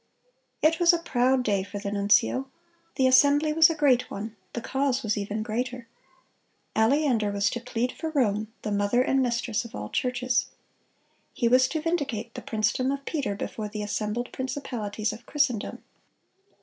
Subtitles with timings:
[0.63, 2.49] "It was a proud day for the nuncio.
[2.95, 5.87] The assembly was a great one: the cause was even greater.
[6.75, 8.47] Aleander was to plead for Rome,...
[8.63, 10.47] the mother and mistress of all churches."
[11.35, 15.83] He was to vindicate the princedom of Peter before the assembled principalities of Christendom.